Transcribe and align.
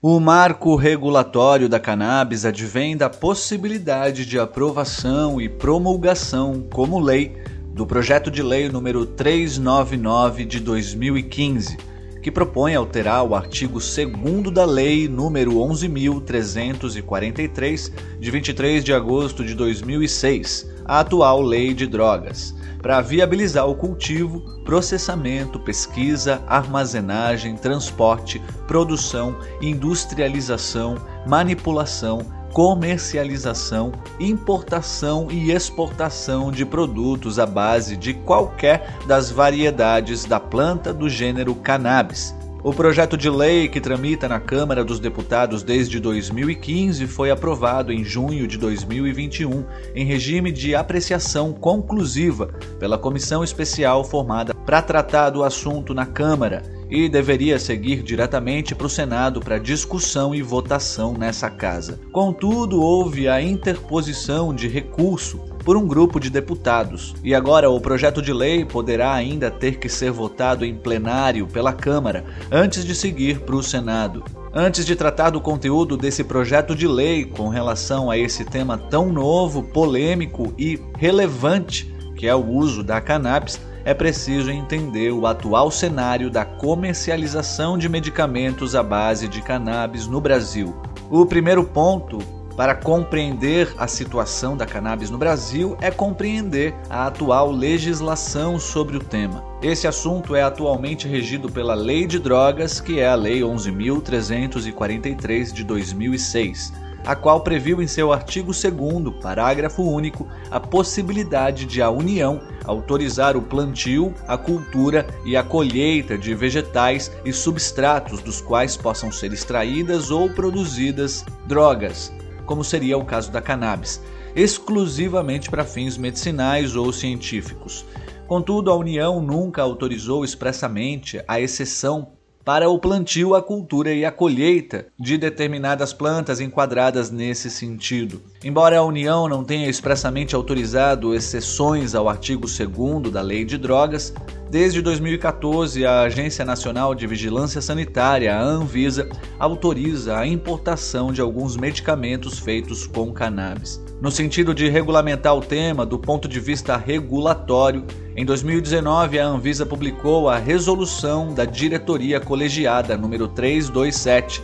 O 0.00 0.20
marco 0.20 0.76
regulatório 0.76 1.68
da 1.68 1.80
cannabis 1.80 2.44
advém 2.44 2.96
da 2.96 3.10
possibilidade 3.10 4.24
de 4.24 4.38
aprovação 4.38 5.40
e 5.40 5.48
promulgação 5.48 6.64
como 6.72 7.00
lei 7.00 7.36
do 7.74 7.84
projeto 7.84 8.30
de 8.30 8.40
lei 8.40 8.68
número 8.68 9.04
399 9.04 10.44
de 10.44 10.60
2015, 10.60 11.76
que 12.22 12.30
propõe 12.30 12.76
alterar 12.76 13.24
o 13.24 13.34
artigo 13.34 13.80
2 13.80 14.54
da 14.54 14.64
lei 14.64 15.08
número 15.08 15.60
11343 15.60 17.92
de 18.20 18.30
23 18.30 18.84
de 18.84 18.94
agosto 18.94 19.44
de 19.44 19.52
2006, 19.52 20.77
a 20.88 21.00
atual 21.00 21.42
Lei 21.42 21.74
de 21.74 21.86
Drogas 21.86 22.56
para 22.80 23.00
viabilizar 23.00 23.68
o 23.68 23.74
cultivo, 23.74 24.40
processamento, 24.64 25.60
pesquisa, 25.60 26.42
armazenagem, 26.46 27.56
transporte, 27.56 28.40
produção, 28.66 29.36
industrialização, 29.60 30.96
manipulação, 31.26 32.20
comercialização, 32.52 33.92
importação 34.18 35.28
e 35.30 35.52
exportação 35.52 36.50
de 36.50 36.64
produtos 36.64 37.38
à 37.38 37.44
base 37.44 37.96
de 37.96 38.14
qualquer 38.14 38.98
das 39.06 39.30
variedades 39.30 40.24
da 40.24 40.40
planta 40.40 40.94
do 40.94 41.08
gênero 41.08 41.54
cannabis 41.54 42.34
o 42.62 42.72
projeto 42.72 43.16
de 43.16 43.30
lei 43.30 43.68
que 43.68 43.80
tramita 43.80 44.28
na 44.28 44.40
Câmara 44.40 44.84
dos 44.84 44.98
Deputados 44.98 45.62
desde 45.62 46.00
2015 46.00 47.06
foi 47.06 47.30
aprovado 47.30 47.92
em 47.92 48.02
junho 48.02 48.48
de 48.48 48.58
2021 48.58 49.64
em 49.94 50.04
regime 50.04 50.50
de 50.50 50.74
apreciação 50.74 51.52
conclusiva 51.52 52.48
pela 52.78 52.98
comissão 52.98 53.44
especial 53.44 54.02
formada 54.02 54.54
para 54.54 54.82
tratar 54.82 55.30
do 55.30 55.44
assunto 55.44 55.94
na 55.94 56.04
Câmara 56.04 56.77
e 56.90 57.08
deveria 57.08 57.58
seguir 57.58 58.02
diretamente 58.02 58.74
para 58.74 58.86
o 58.86 58.90
Senado 58.90 59.40
para 59.40 59.58
discussão 59.58 60.34
e 60.34 60.42
votação 60.42 61.12
nessa 61.12 61.50
casa. 61.50 62.00
Contudo, 62.12 62.80
houve 62.80 63.28
a 63.28 63.42
interposição 63.42 64.54
de 64.54 64.68
recurso 64.68 65.38
por 65.64 65.76
um 65.76 65.86
grupo 65.86 66.18
de 66.18 66.30
deputados, 66.30 67.14
e 67.22 67.34
agora 67.34 67.68
o 67.68 67.80
projeto 67.80 68.22
de 68.22 68.32
lei 68.32 68.64
poderá 68.64 69.12
ainda 69.12 69.50
ter 69.50 69.78
que 69.78 69.88
ser 69.88 70.10
votado 70.10 70.64
em 70.64 70.74
plenário 70.74 71.46
pela 71.46 71.72
Câmara 71.72 72.24
antes 72.50 72.84
de 72.84 72.94
seguir 72.94 73.40
para 73.40 73.56
o 73.56 73.62
Senado. 73.62 74.24
Antes 74.54 74.86
de 74.86 74.96
tratar 74.96 75.28
do 75.28 75.42
conteúdo 75.42 75.94
desse 75.94 76.24
projeto 76.24 76.74
de 76.74 76.88
lei 76.88 77.26
com 77.26 77.48
relação 77.48 78.10
a 78.10 78.16
esse 78.16 78.46
tema 78.46 78.78
tão 78.78 79.12
novo, 79.12 79.62
polêmico 79.62 80.54
e 80.56 80.80
relevante 80.96 81.98
que 82.18 82.26
é 82.26 82.34
o 82.34 82.44
uso 82.44 82.82
da 82.82 83.00
cannabis, 83.00 83.60
é 83.88 83.94
preciso 83.94 84.50
entender 84.50 85.12
o 85.12 85.26
atual 85.26 85.70
cenário 85.70 86.28
da 86.28 86.44
comercialização 86.44 87.78
de 87.78 87.88
medicamentos 87.88 88.74
à 88.74 88.82
base 88.82 89.26
de 89.26 89.40
cannabis 89.40 90.06
no 90.06 90.20
Brasil. 90.20 90.76
O 91.08 91.24
primeiro 91.24 91.64
ponto 91.64 92.18
para 92.54 92.74
compreender 92.74 93.72
a 93.78 93.88
situação 93.88 94.58
da 94.58 94.66
cannabis 94.66 95.08
no 95.08 95.16
Brasil 95.16 95.74
é 95.80 95.90
compreender 95.90 96.74
a 96.90 97.06
atual 97.06 97.50
legislação 97.50 98.58
sobre 98.58 98.98
o 98.98 99.00
tema. 99.00 99.42
Esse 99.62 99.86
assunto 99.86 100.36
é 100.36 100.42
atualmente 100.42 101.08
regido 101.08 101.48
pela 101.48 101.74
Lei 101.74 102.06
de 102.06 102.18
Drogas, 102.18 102.82
que 102.82 103.00
é 103.00 103.08
a 103.08 103.14
Lei 103.14 103.40
11.343 103.40 105.50
de 105.50 105.64
2006 105.64 106.87
a 107.08 107.16
qual 107.16 107.40
previu 107.40 107.80
em 107.80 107.86
seu 107.86 108.12
artigo 108.12 108.52
2, 108.52 109.14
parágrafo 109.22 109.82
único, 109.82 110.28
a 110.50 110.60
possibilidade 110.60 111.64
de 111.64 111.80
a 111.80 111.88
União 111.88 112.38
autorizar 112.66 113.34
o 113.34 113.40
plantio, 113.40 114.14
a 114.26 114.36
cultura 114.36 115.06
e 115.24 115.34
a 115.34 115.42
colheita 115.42 116.18
de 116.18 116.34
vegetais 116.34 117.10
e 117.24 117.32
substratos 117.32 118.20
dos 118.20 118.42
quais 118.42 118.76
possam 118.76 119.10
ser 119.10 119.32
extraídas 119.32 120.10
ou 120.10 120.28
produzidas 120.28 121.24
drogas, 121.46 122.12
como 122.44 122.62
seria 122.62 122.98
o 122.98 123.06
caso 123.06 123.32
da 123.32 123.40
cannabis, 123.40 124.02
exclusivamente 124.36 125.48
para 125.48 125.64
fins 125.64 125.96
medicinais 125.96 126.76
ou 126.76 126.92
científicos. 126.92 127.86
Contudo, 128.26 128.70
a 128.70 128.76
União 128.76 129.22
nunca 129.22 129.62
autorizou 129.62 130.26
expressamente 130.26 131.24
a 131.26 131.40
exceção 131.40 132.17
para 132.48 132.70
o 132.70 132.78
plantio, 132.78 133.34
a 133.34 133.42
cultura 133.42 133.92
e 133.92 134.06
a 134.06 134.10
colheita 134.10 134.86
de 134.98 135.18
determinadas 135.18 135.92
plantas 135.92 136.40
enquadradas 136.40 137.10
nesse 137.10 137.50
sentido. 137.50 138.22
Embora 138.42 138.78
a 138.78 138.82
União 138.82 139.28
não 139.28 139.44
tenha 139.44 139.68
expressamente 139.68 140.34
autorizado 140.34 141.14
exceções 141.14 141.94
ao 141.94 142.08
artigo 142.08 142.46
2 142.46 143.12
da 143.12 143.20
Lei 143.20 143.44
de 143.44 143.58
Drogas, 143.58 144.14
desde 144.50 144.80
2014 144.80 145.84
a 145.84 146.02
Agência 146.02 146.44
Nacional 146.44 146.94
de 146.94 147.06
Vigilância 147.06 147.60
Sanitária, 147.60 148.34
a 148.34 148.42
Anvisa, 148.42 149.08
autoriza 149.38 150.16
a 150.16 150.26
importação 150.26 151.12
de 151.12 151.20
alguns 151.20 151.56
medicamentos 151.56 152.38
feitos 152.38 152.86
com 152.86 153.12
cannabis. 153.12 153.82
No 154.00 154.10
sentido 154.10 154.54
de 154.54 154.68
regulamentar 154.68 155.34
o 155.36 155.40
tema 155.40 155.84
do 155.84 155.98
ponto 155.98 156.28
de 156.28 156.40
vista 156.40 156.76
regulatório, 156.76 157.84
em 158.16 158.24
2019, 158.24 159.18
a 159.18 159.26
Anvisa 159.26 159.66
publicou 159.66 160.28
a 160.28 160.38
Resolução 160.38 161.34
da 161.34 161.44
Diretoria 161.44 162.20
Colegiada 162.20 162.96
número 162.96 163.28
327, 163.28 164.42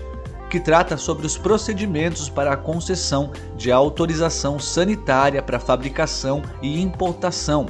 que 0.51 0.61
trata 0.61 0.97
sobre 0.97 1.27
os 1.27 1.37
procedimentos 1.37 2.29
para 2.29 2.53
a 2.53 2.57
concessão 2.57 3.33
de 3.57 3.73
autorização 3.73 4.59
sanitária 4.59 5.43
para 5.43 5.59
fabricação 5.59 6.43
e 6.63 6.81
importação, 6.81 7.67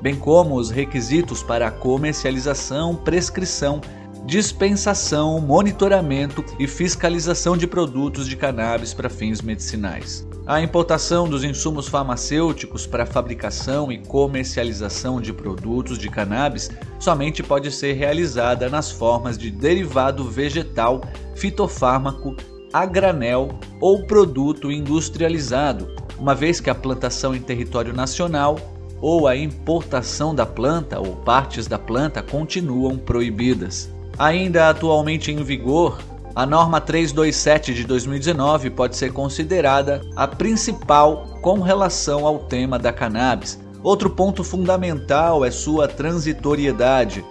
bem 0.00 0.16
como 0.16 0.56
os 0.56 0.70
requisitos 0.70 1.42
para 1.42 1.68
a 1.68 1.70
comercialização, 1.70 2.94
prescrição 2.94 3.80
dispensação, 4.26 5.40
monitoramento 5.40 6.44
e 6.58 6.66
fiscalização 6.66 7.56
de 7.56 7.64
produtos 7.64 8.26
de 8.26 8.36
cannabis 8.36 8.92
para 8.92 9.08
fins 9.08 9.40
medicinais. 9.40 10.26
A 10.44 10.60
importação 10.60 11.28
dos 11.28 11.44
insumos 11.44 11.86
farmacêuticos 11.86 12.86
para 12.88 13.06
fabricação 13.06 13.90
e 13.90 13.98
comercialização 13.98 15.20
de 15.20 15.32
produtos 15.32 15.96
de 15.96 16.10
cannabis 16.10 16.70
somente 16.98 17.40
pode 17.40 17.70
ser 17.70 17.92
realizada 17.92 18.68
nas 18.68 18.90
formas 18.90 19.38
de 19.38 19.48
derivado 19.48 20.24
vegetal, 20.28 21.02
fitofármaco, 21.36 22.34
a 22.72 22.84
granel 22.84 23.56
ou 23.80 24.06
produto 24.06 24.72
industrializado, 24.72 25.88
uma 26.18 26.34
vez 26.34 26.58
que 26.58 26.68
a 26.68 26.74
plantação 26.74 27.34
em 27.34 27.40
território 27.40 27.94
nacional 27.94 28.75
ou 29.00 29.26
a 29.26 29.36
importação 29.36 30.34
da 30.34 30.46
planta 30.46 30.98
ou 30.98 31.16
partes 31.16 31.66
da 31.66 31.78
planta 31.78 32.22
continuam 32.22 32.96
proibidas. 32.96 33.90
Ainda 34.18 34.70
atualmente 34.70 35.30
em 35.30 35.42
vigor, 35.42 35.98
a 36.34 36.44
norma 36.44 36.80
327 36.80 37.72
de 37.72 37.84
2019 37.84 38.70
pode 38.70 38.96
ser 38.96 39.12
considerada 39.12 40.02
a 40.14 40.26
principal 40.28 41.38
com 41.40 41.60
relação 41.60 42.26
ao 42.26 42.40
tema 42.40 42.78
da 42.78 42.92
cannabis. 42.92 43.58
Outro 43.82 44.10
ponto 44.10 44.42
fundamental 44.42 45.44
é 45.44 45.50
sua 45.50 45.86
transitoriedade, 45.88 47.24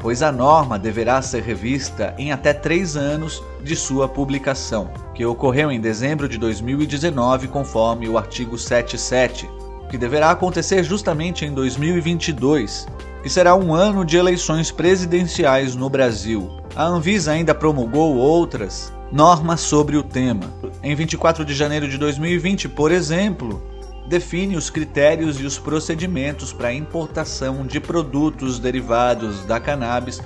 pois 0.00 0.22
a 0.22 0.30
norma 0.30 0.78
deverá 0.78 1.22
ser 1.22 1.42
revista 1.42 2.14
em 2.18 2.32
até 2.32 2.52
três 2.52 2.96
anos 2.96 3.42
de 3.62 3.74
sua 3.74 4.08
publicação, 4.08 4.90
que 5.14 5.24
ocorreu 5.24 5.70
em 5.70 5.80
dezembro 5.80 6.28
de 6.28 6.38
2019, 6.38 7.48
conforme 7.48 8.08
o 8.08 8.18
artigo 8.18 8.58
77, 8.58 9.48
que 9.92 9.98
deverá 9.98 10.30
acontecer 10.30 10.82
justamente 10.82 11.44
em 11.44 11.52
2022 11.52 12.86
que 13.22 13.28
será 13.28 13.54
um 13.54 13.74
ano 13.74 14.06
de 14.06 14.16
eleições 14.16 14.70
presidenciais 14.70 15.76
no 15.76 15.90
Brasil. 15.90 16.50
A 16.74 16.86
Anvisa 16.86 17.32
ainda 17.32 17.54
promulgou 17.54 18.16
outras 18.16 18.90
normas 19.12 19.60
sobre 19.60 19.98
o 19.98 20.02
tema. 20.02 20.50
Em 20.82 20.94
24 20.94 21.44
de 21.44 21.52
janeiro 21.52 21.86
de 21.86 21.98
2020, 21.98 22.70
por 22.70 22.90
exemplo, 22.90 23.62
define 24.08 24.56
os 24.56 24.70
critérios 24.70 25.38
e 25.38 25.44
os 25.44 25.58
procedimentos 25.58 26.54
para 26.54 26.68
a 26.68 26.74
importação 26.74 27.66
de 27.66 27.78
produtos 27.78 28.58
derivados 28.58 29.44
da 29.44 29.60
cannabis 29.60 30.22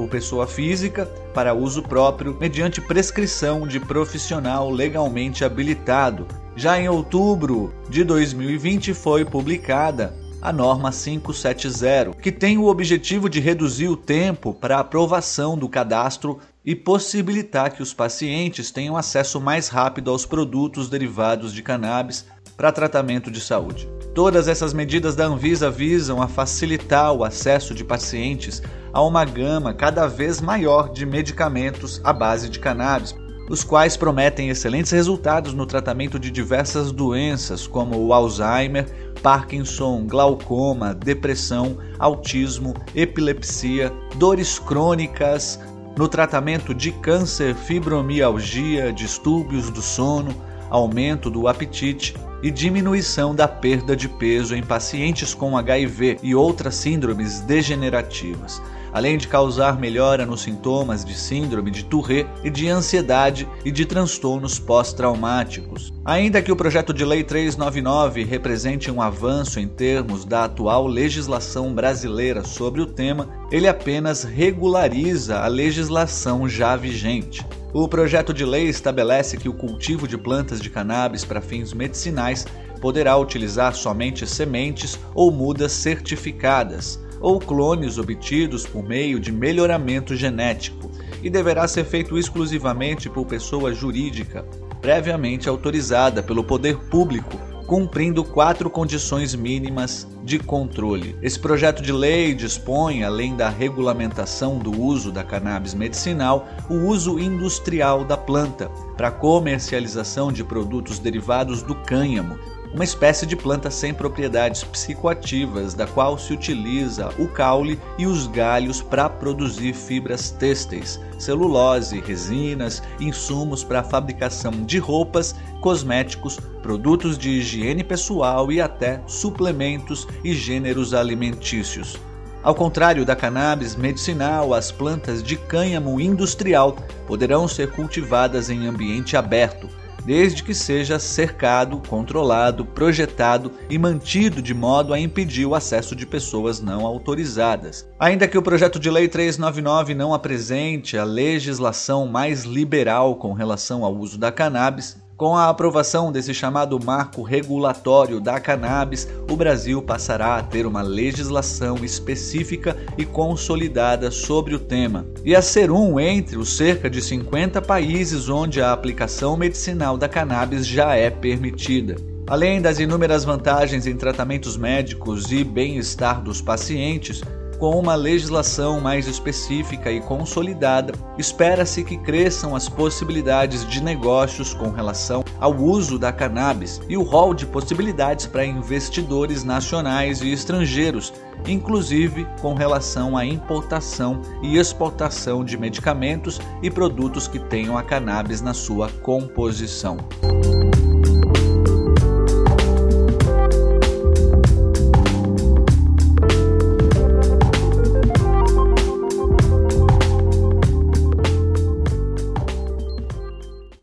por 0.00 0.08
pessoa 0.08 0.46
física 0.46 1.04
para 1.34 1.52
uso 1.52 1.82
próprio 1.82 2.34
mediante 2.40 2.80
prescrição 2.80 3.66
de 3.66 3.78
profissional 3.78 4.70
legalmente 4.70 5.44
habilitado. 5.44 6.26
Já 6.56 6.80
em 6.80 6.88
outubro 6.88 7.74
de 7.88 8.02
2020 8.02 8.94
foi 8.94 9.26
publicada 9.26 10.14
a 10.40 10.50
norma 10.50 10.90
570, 10.90 12.12
que 12.14 12.32
tem 12.32 12.56
o 12.56 12.64
objetivo 12.64 13.28
de 13.28 13.40
reduzir 13.40 13.88
o 13.88 13.96
tempo 13.96 14.54
para 14.54 14.78
aprovação 14.78 15.56
do 15.56 15.68
cadastro 15.68 16.38
e 16.64 16.74
possibilitar 16.74 17.74
que 17.74 17.82
os 17.82 17.92
pacientes 17.92 18.70
tenham 18.70 18.96
acesso 18.96 19.38
mais 19.38 19.68
rápido 19.68 20.10
aos 20.10 20.24
produtos 20.24 20.88
derivados 20.88 21.52
de 21.52 21.62
cannabis 21.62 22.24
para 22.60 22.70
tratamento 22.70 23.30
de 23.30 23.40
saúde. 23.40 23.88
Todas 24.14 24.46
essas 24.46 24.74
medidas 24.74 25.16
da 25.16 25.24
Anvisa 25.24 25.70
visam 25.70 26.20
a 26.20 26.28
facilitar 26.28 27.10
o 27.10 27.24
acesso 27.24 27.72
de 27.72 27.82
pacientes 27.82 28.62
a 28.92 29.00
uma 29.00 29.24
gama 29.24 29.72
cada 29.72 30.06
vez 30.06 30.42
maior 30.42 30.92
de 30.92 31.06
medicamentos 31.06 32.02
à 32.04 32.12
base 32.12 32.50
de 32.50 32.58
cannabis, 32.58 33.16
os 33.48 33.64
quais 33.64 33.96
prometem 33.96 34.50
excelentes 34.50 34.92
resultados 34.92 35.54
no 35.54 35.64
tratamento 35.64 36.18
de 36.18 36.30
diversas 36.30 36.92
doenças 36.92 37.66
como 37.66 37.96
o 37.96 38.12
Alzheimer, 38.12 38.86
Parkinson, 39.22 40.06
glaucoma, 40.06 40.94
depressão, 40.94 41.78
autismo, 41.98 42.74
epilepsia, 42.94 43.90
dores 44.16 44.58
crônicas, 44.58 45.58
no 45.96 46.06
tratamento 46.06 46.74
de 46.74 46.92
câncer, 46.92 47.54
fibromialgia, 47.54 48.92
distúrbios 48.92 49.70
do 49.70 49.80
sono, 49.80 50.34
aumento 50.68 51.30
do 51.30 51.48
apetite 51.48 52.14
e 52.42 52.50
diminuição 52.50 53.34
da 53.34 53.46
perda 53.46 53.96
de 53.96 54.08
peso 54.08 54.54
em 54.54 54.62
pacientes 54.62 55.34
com 55.34 55.56
HIV 55.56 56.18
e 56.22 56.34
outras 56.34 56.74
síndromes 56.74 57.40
degenerativas 57.40 58.62
além 58.92 59.16
de 59.16 59.28
causar 59.28 59.78
melhora 59.78 60.26
nos 60.26 60.42
sintomas 60.42 61.04
de 61.04 61.14
síndrome 61.14 61.70
de 61.70 61.84
Tourette 61.84 62.30
e 62.42 62.50
de 62.50 62.68
ansiedade 62.68 63.48
e 63.64 63.70
de 63.70 63.84
transtornos 63.84 64.58
pós-traumáticos. 64.58 65.92
Ainda 66.04 66.42
que 66.42 66.52
o 66.52 66.56
projeto 66.56 66.92
de 66.92 67.04
lei 67.04 67.22
399 67.22 68.24
represente 68.24 68.90
um 68.90 69.00
avanço 69.00 69.60
em 69.60 69.68
termos 69.68 70.24
da 70.24 70.44
atual 70.44 70.86
legislação 70.86 71.72
brasileira 71.72 72.44
sobre 72.44 72.80
o 72.80 72.86
tema, 72.86 73.28
ele 73.50 73.68
apenas 73.68 74.24
regulariza 74.24 75.40
a 75.40 75.46
legislação 75.46 76.48
já 76.48 76.76
vigente. 76.76 77.46
O 77.72 77.86
projeto 77.86 78.34
de 78.34 78.44
lei 78.44 78.68
estabelece 78.68 79.36
que 79.36 79.48
o 79.48 79.54
cultivo 79.54 80.08
de 80.08 80.18
plantas 80.18 80.60
de 80.60 80.68
cannabis 80.68 81.24
para 81.24 81.40
fins 81.40 81.72
medicinais 81.72 82.44
poderá 82.80 83.16
utilizar 83.16 83.74
somente 83.74 84.26
sementes 84.26 84.98
ou 85.14 85.30
mudas 85.30 85.70
certificadas 85.72 86.98
ou 87.20 87.38
clones 87.38 87.98
obtidos 87.98 88.66
por 88.66 88.82
meio 88.82 89.20
de 89.20 89.30
melhoramento 89.30 90.16
genético 90.16 90.90
e 91.22 91.28
deverá 91.28 91.68
ser 91.68 91.84
feito 91.84 92.18
exclusivamente 92.18 93.08
por 93.10 93.26
pessoa 93.26 93.72
jurídica, 93.74 94.44
previamente 94.80 95.48
autorizada 95.48 96.22
pelo 96.22 96.42
poder 96.42 96.76
público, 96.76 97.38
cumprindo 97.66 98.24
quatro 98.24 98.68
condições 98.68 99.32
mínimas 99.32 100.08
de 100.24 100.40
controle. 100.40 101.14
Esse 101.22 101.38
projeto 101.38 101.80
de 101.80 101.92
lei 101.92 102.34
dispõe, 102.34 103.04
além 103.04 103.36
da 103.36 103.48
regulamentação 103.48 104.58
do 104.58 104.76
uso 104.76 105.12
da 105.12 105.22
cannabis 105.22 105.72
medicinal, 105.72 106.48
o 106.68 106.74
uso 106.88 107.16
industrial 107.20 108.04
da 108.04 108.16
planta 108.16 108.68
para 108.96 109.12
comercialização 109.12 110.32
de 110.32 110.42
produtos 110.42 110.98
derivados 110.98 111.62
do 111.62 111.76
cânhamo, 111.76 112.36
uma 112.72 112.84
espécie 112.84 113.26
de 113.26 113.36
planta 113.36 113.70
sem 113.70 113.92
propriedades 113.92 114.62
psicoativas, 114.62 115.74
da 115.74 115.86
qual 115.86 116.16
se 116.16 116.32
utiliza 116.32 117.08
o 117.18 117.26
caule 117.26 117.80
e 117.98 118.06
os 118.06 118.26
galhos 118.28 118.80
para 118.80 119.08
produzir 119.08 119.72
fibras 119.72 120.30
têxteis, 120.30 121.00
celulose, 121.18 122.00
resinas, 122.00 122.82
insumos 123.00 123.64
para 123.64 123.80
a 123.80 123.84
fabricação 123.84 124.52
de 124.64 124.78
roupas, 124.78 125.34
cosméticos, 125.60 126.38
produtos 126.62 127.18
de 127.18 127.30
higiene 127.30 127.82
pessoal 127.82 128.52
e 128.52 128.60
até 128.60 129.00
suplementos 129.06 130.06
e 130.22 130.32
gêneros 130.32 130.94
alimentícios. 130.94 131.98
Ao 132.42 132.54
contrário 132.54 133.04
da 133.04 133.14
cannabis 133.14 133.76
medicinal, 133.76 134.54
as 134.54 134.72
plantas 134.72 135.22
de 135.22 135.36
cânhamo 135.36 136.00
industrial 136.00 136.74
poderão 137.06 137.46
ser 137.46 137.70
cultivadas 137.72 138.48
em 138.48 138.66
ambiente 138.66 139.14
aberto, 139.14 139.68
desde 140.10 140.42
que 140.42 140.52
seja 140.52 140.98
cercado, 140.98 141.80
controlado, 141.88 142.64
projetado 142.64 143.52
e 143.70 143.78
mantido 143.78 144.42
de 144.42 144.52
modo 144.52 144.92
a 144.92 144.98
impedir 144.98 145.46
o 145.46 145.54
acesso 145.54 145.94
de 145.94 146.04
pessoas 146.04 146.60
não 146.60 146.84
autorizadas. 146.84 147.88
Ainda 147.96 148.26
que 148.26 148.36
o 148.36 148.42
projeto 148.42 148.80
de 148.80 148.90
lei 148.90 149.06
399 149.06 149.94
não 149.94 150.12
apresente 150.12 150.98
a 150.98 151.04
legislação 151.04 152.08
mais 152.08 152.42
liberal 152.42 153.14
com 153.14 153.32
relação 153.32 153.84
ao 153.84 153.96
uso 153.96 154.18
da 154.18 154.32
cannabis, 154.32 154.96
com 155.20 155.36
a 155.36 155.50
aprovação 155.50 156.10
desse 156.10 156.32
chamado 156.32 156.82
marco 156.82 157.20
regulatório 157.20 158.22
da 158.22 158.40
cannabis, 158.40 159.06
o 159.28 159.36
Brasil 159.36 159.82
passará 159.82 160.36
a 160.36 160.42
ter 160.42 160.64
uma 160.64 160.80
legislação 160.80 161.84
específica 161.84 162.74
e 162.96 163.04
consolidada 163.04 164.10
sobre 164.10 164.54
o 164.54 164.58
tema, 164.58 165.04
e 165.22 165.36
a 165.36 165.42
ser 165.42 165.70
um 165.70 166.00
entre 166.00 166.38
os 166.38 166.56
cerca 166.56 166.88
de 166.88 167.02
50 167.02 167.60
países 167.60 168.30
onde 168.30 168.62
a 168.62 168.72
aplicação 168.72 169.36
medicinal 169.36 169.98
da 169.98 170.08
cannabis 170.08 170.66
já 170.66 170.96
é 170.96 171.10
permitida. 171.10 171.96
Além 172.26 172.62
das 172.62 172.78
inúmeras 172.78 173.22
vantagens 173.22 173.86
em 173.86 173.96
tratamentos 173.96 174.56
médicos 174.56 175.30
e 175.30 175.44
bem-estar 175.44 176.22
dos 176.22 176.40
pacientes, 176.40 177.20
com 177.60 177.78
uma 177.78 177.94
legislação 177.94 178.80
mais 178.80 179.06
específica 179.06 179.92
e 179.92 180.00
consolidada, 180.00 180.94
espera-se 181.18 181.84
que 181.84 181.98
cresçam 181.98 182.56
as 182.56 182.70
possibilidades 182.70 183.68
de 183.68 183.82
negócios 183.82 184.54
com 184.54 184.70
relação 184.70 185.22
ao 185.38 185.54
uso 185.54 185.98
da 185.98 186.10
cannabis 186.10 186.80
e 186.88 186.96
o 186.96 187.02
rol 187.02 187.34
de 187.34 187.44
possibilidades 187.44 188.26
para 188.26 188.46
investidores 188.46 189.44
nacionais 189.44 190.22
e 190.22 190.32
estrangeiros, 190.32 191.12
inclusive 191.46 192.26
com 192.40 192.54
relação 192.54 193.16
à 193.16 193.26
importação 193.26 194.22
e 194.42 194.56
exportação 194.56 195.44
de 195.44 195.58
medicamentos 195.58 196.40
e 196.62 196.70
produtos 196.70 197.28
que 197.28 197.38
tenham 197.38 197.76
a 197.76 197.82
cannabis 197.82 198.40
na 198.40 198.54
sua 198.54 198.88
composição. 199.02 199.98